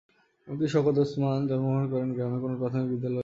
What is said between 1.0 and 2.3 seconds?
যখন জন্মগ্রহণ করেন